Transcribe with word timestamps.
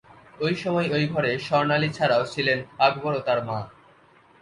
এ 0.39 0.49
সময় 0.55 0.87
ওই 0.91 1.03
ঘরে 1.07 1.31
স্বর্ণালি 1.39 1.89
ছাড়াও 1.93 2.23
ছিলেন 2.25 2.59
আকবর 2.79 3.13
ও 3.15 3.21
তাঁর 3.27 3.39
মা। 3.45 3.57